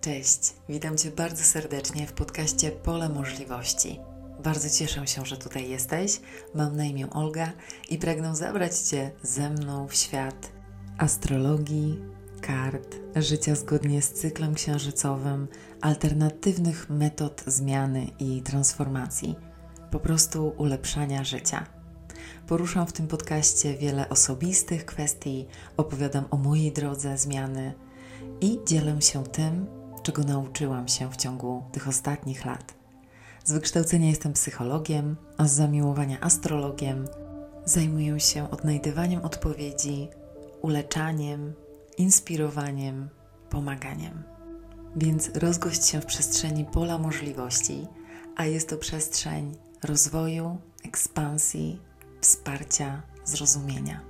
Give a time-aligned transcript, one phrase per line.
[0.00, 4.00] Cześć, witam Cię bardzo serdecznie w podcaście Pole Możliwości.
[4.44, 6.20] Bardzo cieszę się, że tutaj jesteś.
[6.54, 7.52] Mam na imię Olga
[7.90, 10.52] i pragnę zabrać Cię ze mną w świat
[10.98, 11.98] astrologii,
[12.40, 15.48] kart, życia zgodnie z cyklem księżycowym,
[15.80, 19.36] alternatywnych metod zmiany i transformacji,
[19.90, 21.66] po prostu ulepszania życia.
[22.46, 25.46] Poruszam w tym podcaście wiele osobistych kwestii,
[25.76, 27.74] opowiadam o mojej drodze zmiany
[28.40, 29.77] i dzielę się tym,
[30.08, 32.74] czego nauczyłam się w ciągu tych ostatnich lat.
[33.44, 37.04] Z wykształcenia jestem psychologiem, a z zamiłowania astrologiem.
[37.64, 40.08] Zajmuję się odnajdywaniem odpowiedzi,
[40.62, 41.52] uleczaniem,
[41.98, 43.08] inspirowaniem,
[43.50, 44.22] pomaganiem.
[44.96, 47.86] Więc rozgość się w przestrzeni pola możliwości,
[48.36, 51.80] a jest to przestrzeń rozwoju, ekspansji,
[52.20, 54.00] wsparcia, zrozumienia.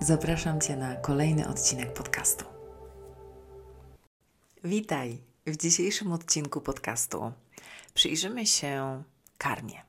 [0.00, 2.53] Zapraszam Cię na kolejny odcinek podcastu.
[4.66, 5.18] Witaj!
[5.46, 7.32] W dzisiejszym odcinku podcastu
[7.94, 9.02] przyjrzymy się
[9.38, 9.82] karmie.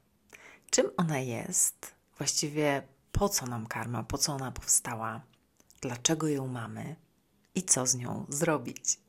[0.69, 1.95] Czym ona jest?
[2.17, 4.03] Właściwie po co nam karma?
[4.03, 5.21] Po co ona powstała?
[5.81, 6.95] Dlaczego ją mamy?
[7.55, 8.99] I co z nią zrobić?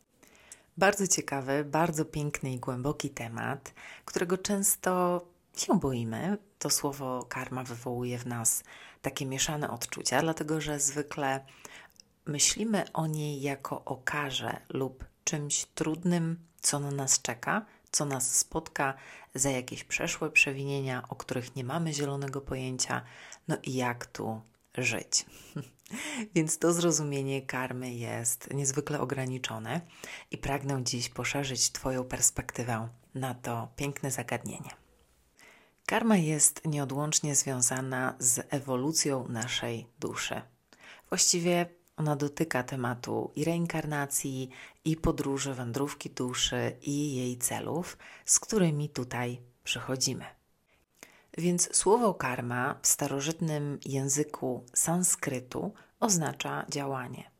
[0.76, 5.20] Bardzo ciekawy, bardzo piękny i głęboki temat, którego często
[5.56, 6.38] się boimy.
[6.58, 8.64] To słowo karma wywołuje w nas
[9.02, 11.44] takie mieszane odczucia, dlatego że zwykle
[12.26, 18.36] myślimy o niej jako o karze lub czymś trudnym, co na nas czeka, co nas
[18.36, 18.94] spotka
[19.34, 23.02] za jakieś przeszłe przewinienia, o których nie mamy zielonego pojęcia,
[23.48, 24.40] no i jak tu
[24.74, 25.26] żyć.
[26.34, 29.80] Więc to zrozumienie karmy jest niezwykle ograniczone
[30.30, 34.70] i pragnę dziś poszerzyć Twoją perspektywę na to piękne zagadnienie.
[35.86, 40.42] Karma jest nieodłącznie związana z ewolucją naszej duszy.
[41.08, 44.50] Właściwie ona dotyka tematu i reinkarnacji,
[44.84, 50.24] i podróży, wędrówki duszy, i jej celów, z którymi tutaj przychodzimy.
[51.38, 57.30] Więc słowo karma w starożytnym języku sanskrytu oznacza działanie.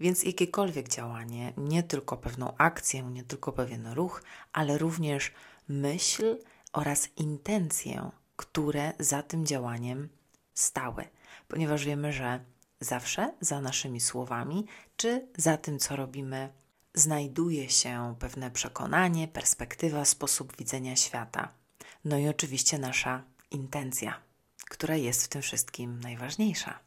[0.00, 4.22] Więc jakiekolwiek działanie, nie tylko pewną akcję, nie tylko pewien ruch,
[4.52, 5.32] ale również
[5.68, 6.38] myśl
[6.72, 10.08] oraz intencje, które za tym działaniem
[10.54, 11.04] stały,
[11.48, 12.40] ponieważ wiemy, że
[12.80, 14.66] zawsze za naszymi słowami
[14.96, 16.52] czy za tym, co robimy,
[16.94, 21.48] znajduje się pewne przekonanie, perspektywa, sposób widzenia świata.
[22.04, 24.20] No i oczywiście nasza intencja,
[24.70, 26.78] która jest w tym wszystkim najważniejsza.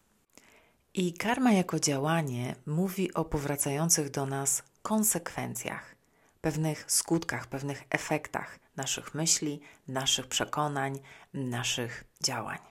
[0.94, 5.96] I karma jako działanie mówi o powracających do nas konsekwencjach,
[6.41, 11.00] pewnych skutkach, pewnych efektach naszych myśli, naszych przekonań,
[11.34, 12.70] naszych działań.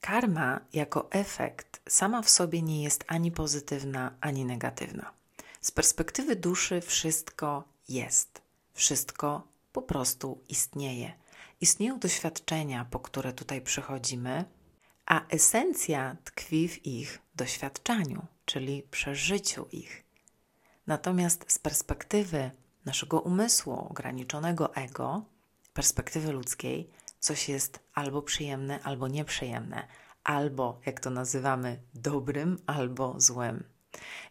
[0.00, 5.12] Karma jako efekt sama w sobie nie jest ani pozytywna, ani negatywna.
[5.60, 8.42] Z perspektywy duszy wszystko jest,
[8.74, 11.12] wszystko po prostu istnieje.
[11.60, 14.44] Istnieją doświadczenia, po które tutaj przychodzimy,
[15.06, 20.04] a esencja tkwi w ich doświadczaniu, czyli przeżyciu ich.
[20.86, 22.50] Natomiast z perspektywy
[22.84, 25.24] naszego umysłu, ograniczonego ego,
[25.74, 26.90] perspektywy ludzkiej,
[27.20, 29.88] coś jest albo przyjemne, albo nieprzyjemne,
[30.24, 33.64] albo, jak to nazywamy, dobrym, albo złym.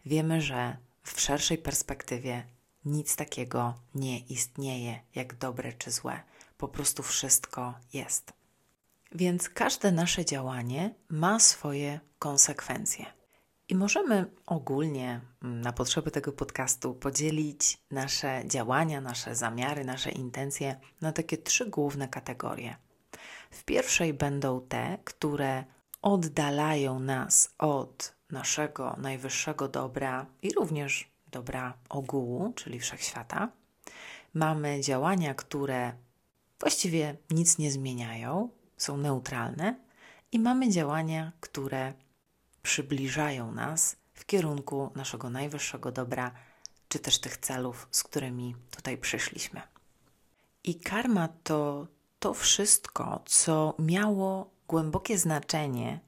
[0.06, 2.46] Wiemy, że w szerszej perspektywie
[2.84, 6.20] nic takiego nie istnieje jak dobre czy złe.
[6.58, 8.32] Po prostu wszystko jest.
[9.12, 13.17] Więc każde nasze działanie ma swoje konsekwencje.
[13.68, 20.80] I możemy ogólnie mm, na potrzeby tego podcastu podzielić nasze działania, nasze zamiary, nasze intencje
[21.00, 22.76] na takie trzy główne kategorie.
[23.50, 25.64] W pierwszej będą te, które
[26.02, 33.48] oddalają nas od naszego najwyższego dobra i również dobra ogółu, czyli wszechświata.
[34.34, 35.92] Mamy działania, które
[36.60, 39.88] właściwie nic nie zmieniają, są neutralne,
[40.32, 41.92] i mamy działania, które
[42.68, 46.30] przybliżają nas w kierunku naszego najwyższego dobra,
[46.88, 49.60] czy też tych celów, z którymi tutaj przyszliśmy.
[50.64, 51.86] I karma to
[52.18, 56.00] to wszystko, co miało głębokie znaczenie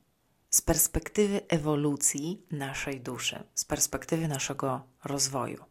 [0.51, 5.65] z perspektywy ewolucji naszej duszy, z perspektywy naszego rozwoju.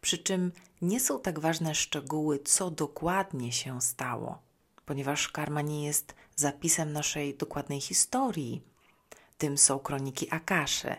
[0.00, 0.52] Przy czym
[0.82, 4.38] nie są tak ważne szczegóły, co dokładnie się stało,
[4.86, 8.70] ponieważ karma nie jest zapisem naszej dokładnej historii.
[9.40, 10.96] Tym są kroniki Akaszy.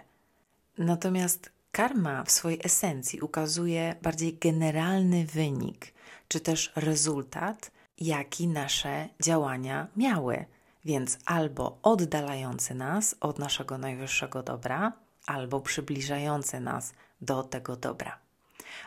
[0.78, 5.94] Natomiast karma w swojej esencji ukazuje bardziej generalny wynik,
[6.28, 10.46] czy też rezultat, jaki nasze działania miały
[10.86, 14.94] więc albo oddalający nas od naszego najwyższego dobra,
[15.26, 18.20] albo przybliżający nas do tego dobra.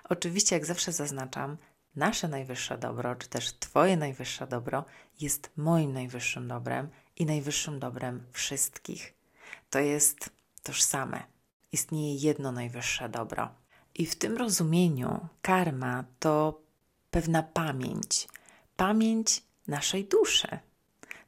[0.08, 1.56] Oczywiście, jak zawsze zaznaczam,
[1.96, 4.84] nasze najwyższe dobro, czy też Twoje najwyższe dobro,
[5.20, 9.23] jest moim najwyższym dobrem i najwyższym dobrem wszystkich.
[9.70, 10.30] To jest
[10.62, 11.22] tożsame.
[11.72, 13.48] Istnieje jedno najwyższe dobro.
[13.94, 16.60] I w tym rozumieniu karma to
[17.10, 18.28] pewna pamięć,
[18.76, 20.58] pamięć naszej duszy.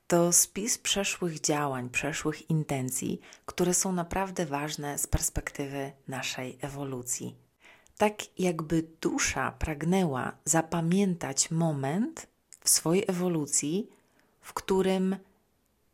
[0.07, 7.35] To spis przeszłych działań, przeszłych intencji, które są naprawdę ważne z perspektywy naszej ewolucji.
[7.97, 12.27] Tak jakby dusza pragnęła zapamiętać moment
[12.61, 13.91] w swojej ewolucji,
[14.41, 15.17] w którym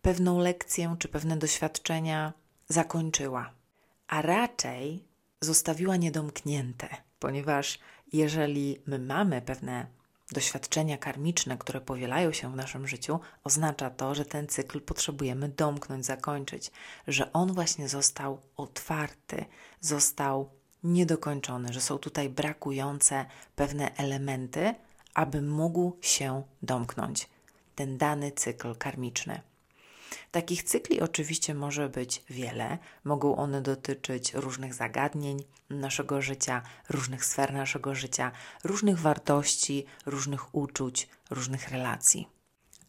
[0.02, 2.32] pewną lekcję czy pewne doświadczenia
[2.68, 3.50] zakończyła,
[4.08, 5.04] a raczej
[5.40, 6.88] zostawiła niedomknięte,
[7.18, 7.78] ponieważ
[8.12, 9.86] jeżeli my mamy pewne
[10.32, 16.06] doświadczenia karmiczne, które powielają się w naszym życiu, oznacza to, że ten cykl potrzebujemy domknąć,
[16.06, 16.70] zakończyć,
[17.08, 19.44] że on właśnie został otwarty,
[19.80, 20.50] został
[20.84, 23.26] niedokończony, że są tutaj brakujące
[23.56, 24.74] pewne elementy,
[25.14, 27.28] aby mógł się domknąć
[27.74, 29.51] ten dany cykl karmiczny.
[30.30, 32.78] Takich cykli oczywiście może być wiele.
[33.04, 38.32] Mogą one dotyczyć różnych zagadnień naszego życia, różnych sfer naszego życia,
[38.64, 42.28] różnych wartości, różnych uczuć, różnych relacji.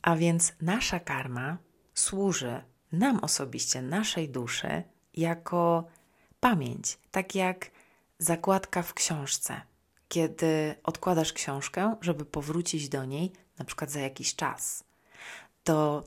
[0.02, 1.58] A więc nasza karma
[1.94, 2.62] służy
[2.92, 4.84] nam osobiście, naszej duszy,
[5.14, 5.88] jako
[6.40, 7.72] pamięć, tak jak
[8.20, 9.62] zakładka w książce.
[10.08, 14.84] Kiedy odkładasz książkę, żeby powrócić do niej, na przykład za jakiś czas,
[15.64, 16.04] to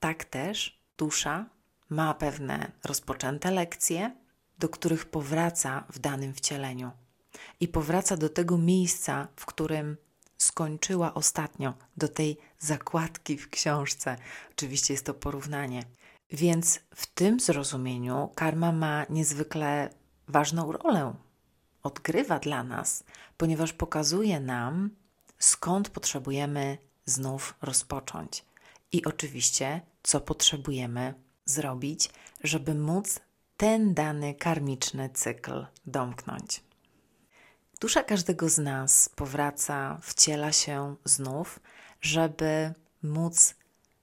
[0.00, 1.46] tak też dusza
[1.90, 4.16] ma pewne rozpoczęte lekcje,
[4.58, 6.90] do których powraca w danym wcieleniu
[7.60, 9.96] i powraca do tego miejsca, w którym
[10.38, 14.16] skończyła ostatnio, do tej zakładki w książce.
[14.50, 15.82] Oczywiście jest to porównanie.
[16.30, 19.90] Więc w tym zrozumieniu karma ma niezwykle
[20.28, 21.14] ważną rolę.
[21.82, 23.04] Odgrywa dla nas,
[23.36, 24.90] ponieważ pokazuje nam,
[25.38, 28.44] skąd potrzebujemy znów rozpocząć
[28.92, 31.14] i oczywiście, co potrzebujemy
[31.44, 32.10] zrobić,
[32.44, 33.20] żeby móc
[33.56, 36.62] ten dany karmiczny cykl domknąć.
[37.80, 41.60] Dusza każdego z nas powraca, wciela się znów,
[42.00, 43.54] żeby móc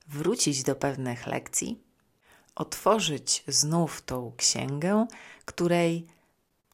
[0.08, 1.84] wrócić do pewnych lekcji,
[2.56, 5.08] otworzyć znów tą księgę,
[5.46, 6.08] której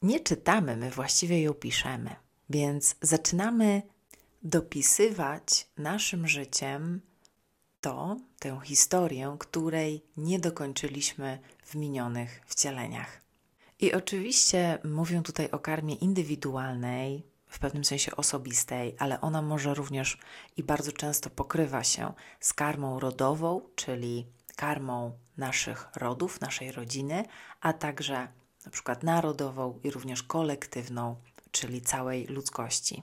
[0.02, 2.16] nie czytamy, my właściwie ją piszemy.
[2.50, 3.82] Więc zaczynamy
[4.42, 7.00] dopisywać naszym życiem
[7.82, 13.20] to, tę historię, której nie dokończyliśmy w minionych wcieleniach.
[13.80, 20.18] I oczywiście mówię tutaj o karmie indywidualnej, w pewnym sensie osobistej, ale ona może również
[20.56, 24.26] i bardzo często pokrywa się z karmą rodową, czyli
[24.56, 27.24] karmą naszych rodów, naszej rodziny,
[27.60, 28.28] a także
[28.64, 31.16] na przykład narodową i również kolektywną,
[31.50, 33.02] czyli całej ludzkości.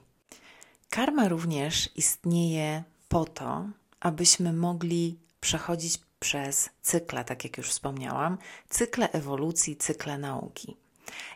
[0.90, 3.68] Karma również istnieje po to,
[4.00, 8.38] abyśmy mogli przechodzić przez cykle, tak jak już wspomniałam,
[8.68, 10.76] cykle ewolucji, cykle nauki.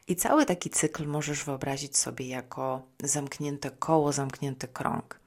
[0.08, 5.20] I cały taki cykl możesz wyobrazić sobie jako zamknięte koło, zamknięty krąg.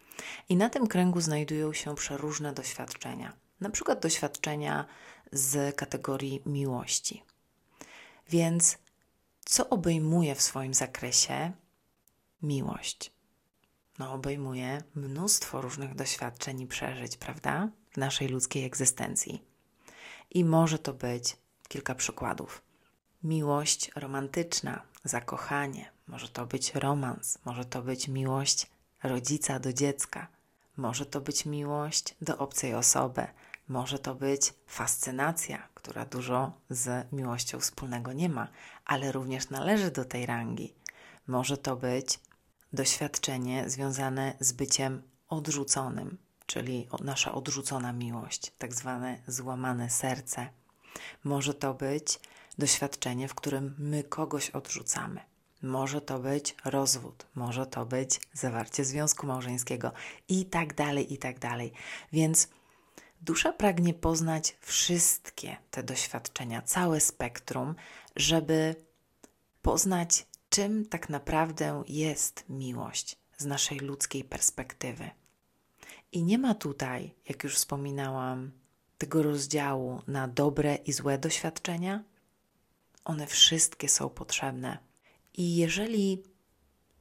[0.50, 4.86] I na tym kręgu znajdują się przeróżne doświadczenia, na przykład doświadczenia
[5.31, 7.24] z kategorii miłości.
[8.30, 8.78] Więc
[9.45, 11.51] co obejmuje w swoim zakresie
[12.42, 13.17] miłość?
[13.98, 17.69] No, obejmuje mnóstwo różnych doświadczeń i przeżyć, prawda?
[17.92, 19.44] W naszej ludzkiej egzystencji.
[20.31, 22.62] I może to być kilka przykładów.
[23.24, 28.68] Miłość romantyczna, zakochanie, może to być romans, może to być miłość
[29.04, 30.28] rodzica do dziecka,
[30.78, 33.28] może to być miłość do obcej osoby,
[33.68, 38.48] może to być fascynacja, która dużo z miłością wspólnego nie ma,
[38.86, 40.74] ale również należy do tej rangi.
[41.28, 42.19] Może to być
[42.74, 50.50] doświadczenie związane z byciem odrzuconym, czyli nasza odrzucona miłość, tak zwane złamane serce.
[51.24, 52.19] Może to być
[52.57, 55.19] doświadczenie, w którym my kogoś odrzucamy.
[55.62, 59.92] Może to być rozwód, może to być zawarcie związku małżeńskiego
[60.30, 61.74] i tak dalej, i tak dalej.
[62.14, 62.47] Więc
[63.21, 67.76] dusza pragnie poznać wszystkie te doświadczenia, całe spektrum,
[68.16, 68.76] żeby
[69.62, 75.09] poznać czym tak naprawdę jest miłość z naszej ludzkiej perspektywy.
[76.11, 78.51] I nie ma tutaj, jak już wspominałam,
[78.97, 82.04] tego rozdziału na dobre i złe doświadczenia.
[83.06, 84.77] One wszystkie są potrzebne.
[85.33, 86.23] I jeżeli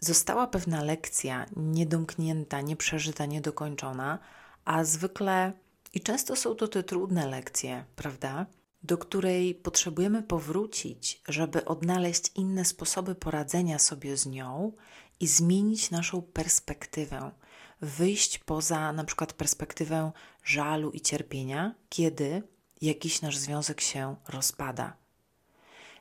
[0.01, 4.19] została pewna lekcja niedomknięta, nieprzeżyta, niedokończona,
[4.65, 5.53] a zwykle
[5.95, 8.47] i często są to te trudne lekcje, prawda?
[8.87, 14.73] Do której potrzebujemy powrócić, żeby odnaleźć inne sposoby poradzenia sobie z nią
[15.21, 17.31] i zmienić naszą perspektywę,
[17.81, 20.13] wyjść poza na przykład perspektywę
[20.45, 22.43] żalu i cierpienia, kiedy
[22.81, 24.97] jakiś nasz związek się rozpada.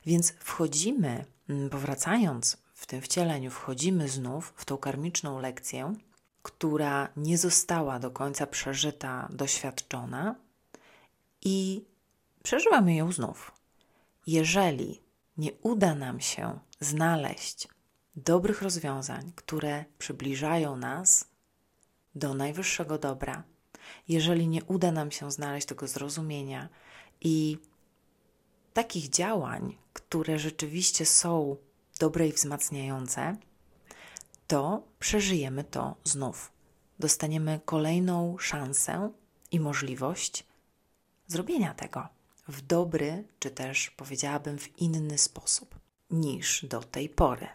[0.06, 1.24] Więc wchodzimy,
[1.70, 5.94] powracając w tym wcieleniu, wchodzimy znów w tą karmiczną lekcję,
[6.42, 10.34] która nie została do końca przeżyta, doświadczona
[11.42, 11.84] i
[12.46, 13.52] przeżywamy ją znów.
[14.26, 15.02] Jeżeli
[15.36, 17.68] nie uda nam się znaleźć
[18.16, 21.28] dobrych rozwiązań, które przybliżają nas
[22.14, 23.42] do najwyższego dobra,
[24.08, 26.68] jeżeli nie uda nam się znaleźć tego zrozumienia
[27.20, 27.58] i
[28.74, 31.56] takich działań, które rzeczywiście są
[31.98, 33.36] dobre i wzmacniające,
[34.46, 36.52] to przeżyjemy to znów.
[36.98, 39.10] Dostaniemy kolejną szansę
[39.50, 40.46] i możliwość
[41.28, 42.15] zrobienia tego
[42.48, 45.78] w dobry, czy też powiedziałabym w inny sposób
[46.10, 47.48] niż do tej pory.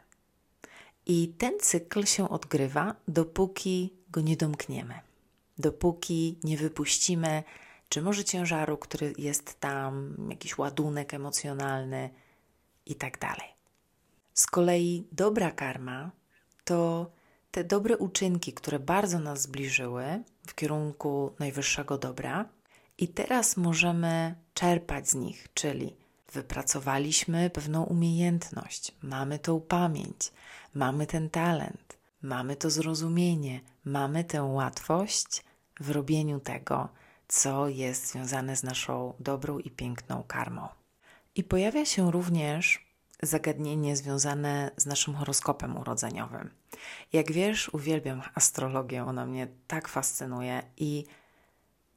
[1.05, 4.99] I ten cykl się odgrywa, dopóki go nie domkniemy,
[5.57, 7.43] dopóki nie wypuścimy,
[7.89, 12.09] czy może ciężaru, który jest tam, jakiś ładunek emocjonalny
[12.85, 13.47] i tak dalej.
[14.33, 16.11] Z kolei dobra karma
[16.63, 17.11] to
[17.51, 22.49] te dobre uczynki, które bardzo nas zbliżyły w kierunku najwyższego dobra,
[23.01, 25.95] i teraz możemy czerpać z nich, czyli
[26.33, 30.31] wypracowaliśmy pewną umiejętność, mamy tą pamięć,
[30.73, 35.43] mamy ten talent, mamy to zrozumienie, mamy tę łatwość
[35.79, 36.89] w robieniu tego,
[37.27, 40.67] co jest związane z naszą dobrą i piękną karmą.
[41.35, 42.85] I pojawia się również
[43.23, 46.49] zagadnienie związane z naszym horoskopem urodzeniowym.
[47.13, 51.05] Jak wiesz, uwielbiam astrologię, ona mnie tak fascynuje i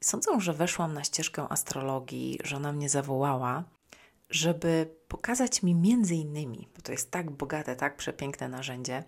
[0.04, 3.64] sądzę, że weszłam na ścieżkę astrologii, że ona mnie zawołała,
[4.30, 9.04] żeby pokazać mi między innymi, bo to jest tak bogate, tak przepiękne narzędzie,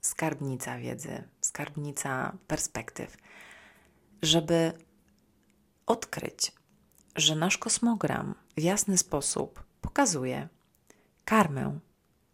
[0.00, 3.16] skarbnica wiedzy, skarbnica perspektyw,
[4.22, 4.72] żeby
[5.86, 6.52] odkryć,
[7.16, 10.48] że nasz kosmogram w jasny sposób pokazuje
[11.24, 11.78] karmę,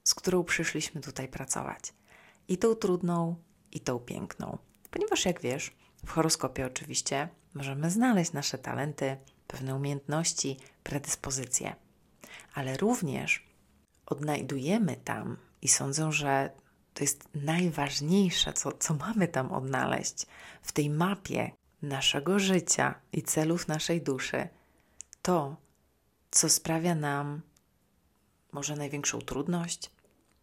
[0.04, 1.94] z którą przyszliśmy tutaj pracować.
[2.48, 3.36] I tą trudną,
[3.72, 4.58] i tą piękną.
[4.90, 5.76] Ponieważ, jak wiesz,
[6.06, 11.74] w horoskopie oczywiście możemy znaleźć nasze talenty, pewne umiejętności, predyspozycje,
[12.54, 13.46] ale również
[14.06, 16.50] odnajdujemy tam, i sądzę, że
[16.94, 20.26] to jest najważniejsze, co, co mamy tam odnaleźć
[20.62, 21.50] w tej mapie
[21.82, 24.48] naszego życia i celów naszej duszy,
[25.22, 25.56] to,
[26.30, 27.40] co sprawia nam
[28.52, 29.90] może największą trudność,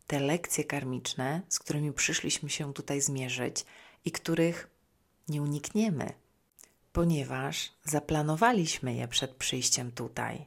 [0.08, 3.66] te lekcje karmiczne, z którymi przyszliśmy się tutaj zmierzyć
[4.06, 4.70] i których
[5.28, 6.14] nie unikniemy,
[6.94, 10.46] ponieważ zaplanowaliśmy je przed przyjściem tutaj.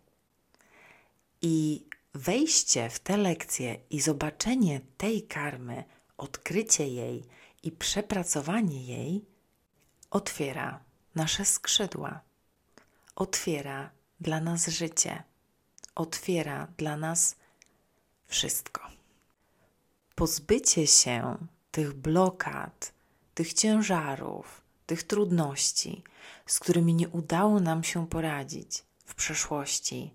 [1.43, 5.85] I wejście w te lekcje i zobaczenie tej karmy,
[6.17, 7.25] odkrycie jej
[7.63, 9.25] i przepracowanie jej
[10.11, 10.81] otwiera
[11.15, 12.21] nasze skrzydła,
[13.15, 13.91] otwiera
[14.21, 15.23] dla nas życie,
[15.95, 17.37] otwiera dla nas
[18.27, 18.83] wszystko.
[20.15, 21.37] Pozbycie się
[21.71, 22.93] tych blokad,
[23.35, 26.03] tych ciężarów, tych trudności,
[26.47, 30.15] z którymi nie udało nam się poradzić w przeszłości,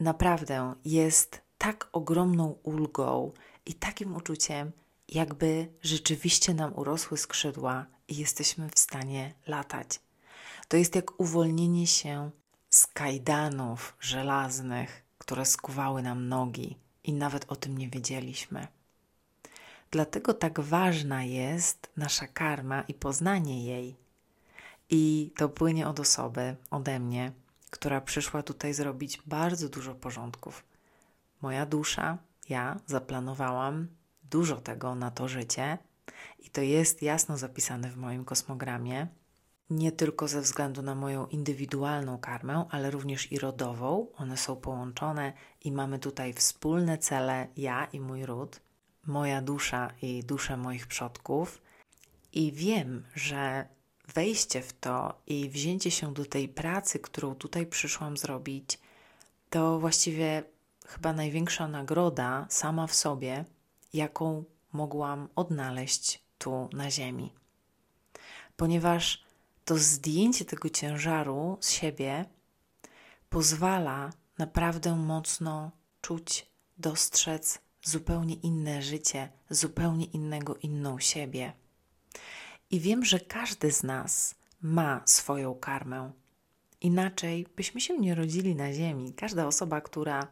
[0.00, 3.32] naprawdę jest tak ogromną ulgą
[3.66, 4.72] i takim uczuciem,
[5.08, 10.00] jakby rzeczywiście nam urosły skrzydła i jesteśmy w stanie latać.
[10.68, 12.30] To jest jak uwolnienie się
[12.70, 18.68] z kajdanów żelaznych, które skuwały nam nogi i nawet o tym nie wiedzieliśmy.
[19.94, 23.96] Dlatego tak ważna jest nasza karma i poznanie jej.
[24.90, 27.32] I to płynie od osoby, ode mnie,
[27.70, 30.64] która przyszła tutaj zrobić bardzo dużo porządków.
[31.42, 33.88] Moja dusza, ja zaplanowałam
[34.30, 35.78] dużo tego na to życie
[36.38, 39.08] i to jest jasno zapisane w moim kosmogramie
[39.70, 44.06] nie tylko ze względu na moją indywidualną karmę, ale również i rodową.
[44.16, 45.32] One są połączone
[45.64, 48.60] i mamy tutaj wspólne cele, ja i mój ród,
[49.06, 51.62] moja dusza i dusze moich przodków.
[52.32, 53.68] I wiem, że
[54.14, 58.78] wejście w to i wzięcie się do tej pracy, którą tutaj przyszłam zrobić,
[59.50, 60.42] to właściwie
[60.86, 63.44] chyba największa nagroda sama w sobie,
[63.94, 67.32] jaką mogłam odnaleźć tu na Ziemi.
[68.56, 69.24] Ponieważ
[69.64, 72.24] to zdjęcie tego ciężaru z siebie
[73.30, 75.70] pozwala naprawdę mocno
[76.00, 76.46] czuć,
[76.78, 81.52] dostrzec zupełnie inne życie, zupełnie innego, inną siebie.
[82.70, 86.12] I wiem, że każdy z nas ma swoją karmę.
[86.80, 89.12] Inaczej byśmy się nie rodzili na Ziemi.
[89.12, 90.26] Każda osoba, która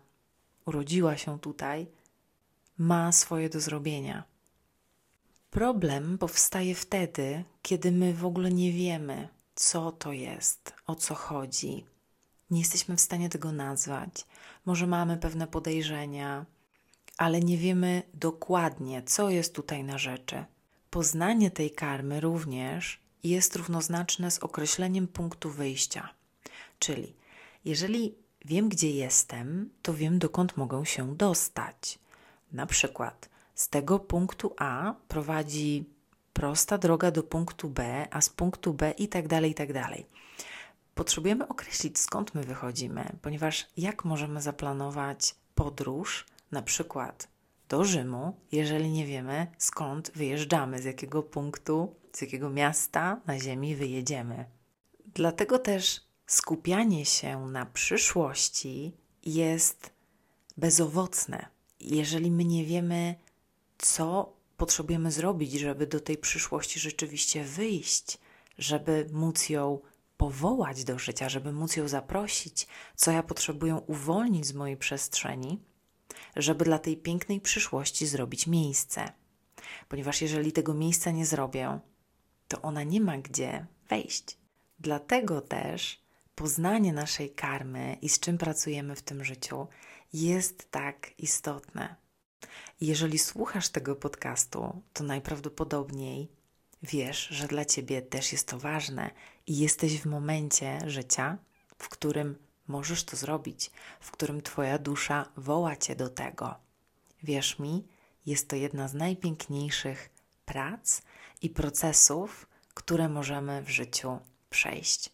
[0.66, 1.86] urodziła się tutaj,
[2.78, 4.24] ma swoje do zrobienia.
[5.50, 11.84] Problem powstaje wtedy, kiedy my w ogóle nie wiemy, co to jest, o co chodzi.
[12.50, 14.26] Nie jesteśmy w stanie tego nazwać.
[14.64, 16.46] Może mamy pewne podejrzenia,
[17.22, 20.44] ale nie wiemy dokładnie, co jest tutaj na rzeczy.
[20.90, 26.08] Poznanie tej karmy również jest równoznaczne z określeniem punktu wyjścia.
[26.78, 27.14] Czyli
[27.64, 28.14] jeżeli
[28.44, 31.98] wiem, gdzie jestem, to wiem, dokąd mogę się dostać.
[32.52, 35.84] Na przykład z tego punktu A prowadzi
[36.32, 40.06] prosta droga do punktu B, a z punktu B i tak dalej, i tak dalej.
[40.94, 47.28] Potrzebujemy określić, skąd my wychodzimy, ponieważ jak możemy zaplanować podróż, na przykład
[47.68, 53.76] do Rzymu, jeżeli nie wiemy, skąd wyjeżdżamy, z jakiego punktu, z jakiego miasta na Ziemi
[53.76, 54.44] wyjedziemy.
[55.14, 58.92] Dlatego też skupianie się na przyszłości
[59.24, 59.90] jest
[60.56, 61.46] bezowocne,
[61.80, 63.14] jeżeli my nie wiemy,
[63.78, 68.18] co potrzebujemy zrobić, żeby do tej przyszłości rzeczywiście wyjść,
[68.58, 69.78] żeby móc ją
[70.16, 72.66] powołać do życia, żeby móc ją zaprosić,
[72.96, 75.60] co ja potrzebuję uwolnić z mojej przestrzeni,
[76.36, 79.12] żeby dla tej pięknej przyszłości zrobić miejsce.
[79.88, 81.80] Ponieważ jeżeli tego miejsca nie zrobię,
[82.48, 84.38] to ona nie ma gdzie wejść.
[84.78, 86.02] Dlatego też
[86.34, 89.66] poznanie naszej karmy i z czym pracujemy w tym życiu
[90.12, 91.96] jest tak istotne.
[92.80, 96.28] Jeżeli słuchasz tego podcastu, to najprawdopodobniej
[96.82, 99.10] wiesz, że dla ciebie też jest to ważne
[99.46, 101.38] i jesteś w momencie życia,
[101.78, 102.38] w którym
[102.72, 106.54] możesz to zrobić, w którym Twoja dusza woła Cię do tego.
[107.22, 107.84] Wierz mi,
[108.26, 110.10] jest to jedna z najpiękniejszych
[110.44, 111.02] prac
[111.42, 114.18] i procesów, które możemy w życiu
[114.50, 115.10] przejść.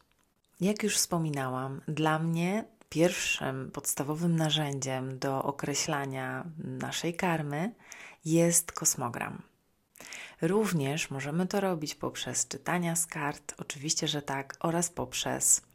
[0.60, 7.74] Jak już wspominałam, dla mnie pierwszym podstawowym narzędziem do określania naszej karmy
[8.24, 9.42] jest kosmogram.
[10.42, 15.67] Również możemy to robić poprzez czytania z kart, oczywiście, że tak, oraz poprzez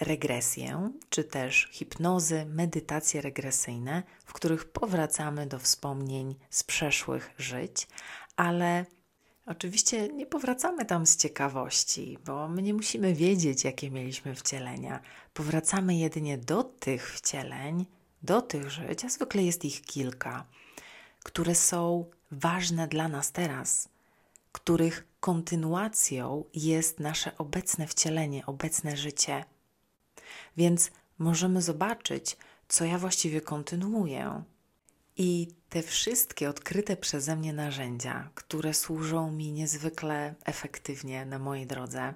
[0.00, 7.88] regresję, czy też hipnozy, medytacje regresyjne, w których powracamy do wspomnień z przeszłych żyć,
[8.36, 8.84] ale
[9.48, 15.00] Oczywiście nie powracamy tam z ciekawości, bo my nie musimy wiedzieć, jakie mieliśmy wcielenia.
[15.34, 17.86] Powracamy jedynie do tych wcieleń,
[18.22, 20.44] do tych żyć, a zwykle jest ich kilka,
[21.24, 23.88] które są ważne dla nas teraz,
[24.52, 29.44] których kontynuacją jest nasze obecne wcielenie, obecne życie.
[30.56, 32.36] Więc możemy zobaczyć,
[32.68, 34.42] co ja właściwie kontynuuję,
[35.20, 42.14] i te wszystkie odkryte przeze mnie narzędzia, które służą mi niezwykle efektywnie na mojej drodze,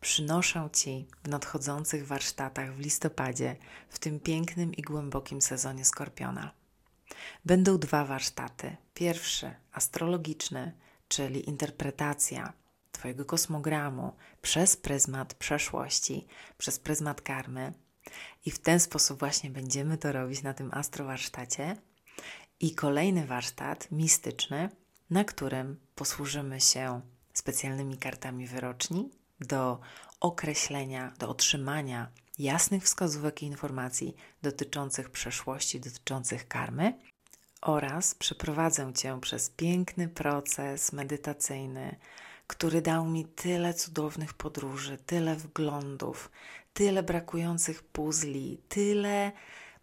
[0.00, 3.56] przynoszę Ci w nadchodzących warsztatach w listopadzie,
[3.88, 6.50] w tym pięknym i głębokim sezonie Skorpiona.
[7.44, 8.76] Będą dwa warsztaty.
[8.94, 10.72] Pierwszy, astrologiczny,
[11.08, 12.52] czyli interpretacja
[12.98, 16.26] Twojego kosmogramu przez pryzmat przeszłości,
[16.58, 17.72] przez pryzmat karmy.
[18.46, 21.76] I w ten sposób właśnie będziemy to robić na tym astrowarsztacie
[22.60, 24.70] i kolejny warsztat mistyczny,
[25.10, 27.00] na którym posłużymy się
[27.32, 29.80] specjalnymi kartami wyroczni do
[30.20, 36.98] określenia, do otrzymania jasnych wskazówek i informacji dotyczących przeszłości, dotyczących karmy
[37.60, 41.96] oraz przeprowadzę Cię przez piękny proces medytacyjny,
[42.48, 46.30] który dał mi tyle cudownych podróży, tyle wglądów,
[46.72, 49.32] tyle brakujących puzli, tyle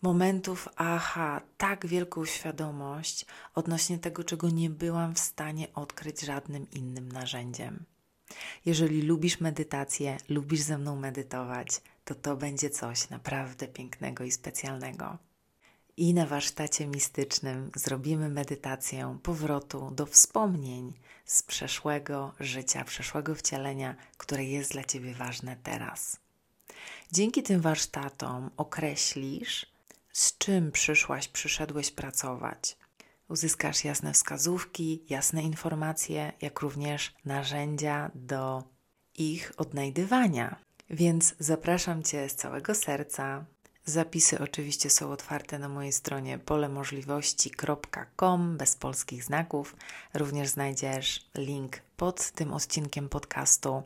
[0.01, 3.25] momentów, aha, tak wielką świadomość
[3.56, 7.86] odnośnie tego, czego nie byłam w stanie odkryć żadnym innym narzędziem.
[8.65, 15.17] Jeżeli lubisz medytację, lubisz ze mną medytować, to to będzie coś naprawdę pięknego i specjalnego.
[15.97, 20.93] I na warsztacie mistycznym zrobimy medytację powrotu do wspomnień
[21.25, 26.19] z przeszłego życia, przeszłego wcielenia, które jest dla Ciebie ważne teraz.
[27.12, 29.65] Dzięki tym warsztatom określisz,
[30.12, 32.77] z czym przyszłaś, przyszedłeś pracować.
[33.29, 38.63] Uzyskasz jasne wskazówki, jasne informacje, jak również narzędzia do
[39.17, 40.55] ich odnajdywania.
[40.89, 43.45] Więc zapraszam Cię z całego serca.
[43.88, 49.76] Zapisy oczywiście są otwarte na mojej stronie polemożliwości.com bez polskich znaków.
[50.13, 53.84] Również znajdziesz link pod tym odcinkiem podcastu.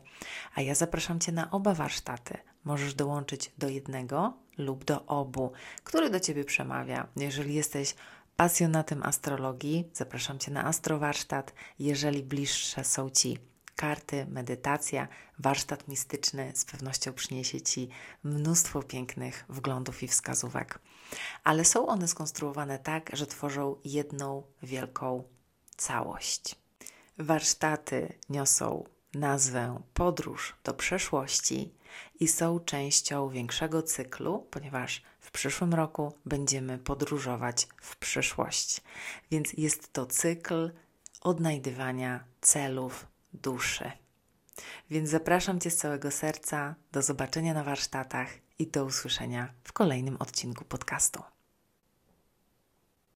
[0.54, 2.38] A ja zapraszam Cię na oba warsztaty.
[2.64, 5.52] Możesz dołączyć do jednego lub do obu,
[5.84, 7.06] który do Ciebie przemawia.
[7.16, 7.94] Jeżeli jesteś
[8.36, 11.54] pasjonatem astrologii, zapraszam Cię na astrowarsztat.
[11.78, 13.38] Jeżeli bliższe są Ci
[13.76, 17.88] karty, medytacja, warsztat mistyczny z pewnością przyniesie Ci
[18.24, 20.78] mnóstwo pięknych wglądów i wskazówek.
[21.44, 25.24] Ale są one skonstruowane tak, że tworzą jedną wielką
[25.76, 26.56] całość.
[27.18, 31.74] Warsztaty niosą nazwę Podróż do przeszłości
[32.20, 38.80] i są częścią większego cyklu, ponieważ w przyszłym roku będziemy podróżować w przyszłość.
[39.30, 40.72] Więc jest to cykl
[41.20, 43.92] odnajdywania celów duszy.
[44.90, 50.16] Więc zapraszam Cię z całego serca do zobaczenia na warsztatach i do usłyszenia w kolejnym
[50.16, 51.22] odcinku podcastu.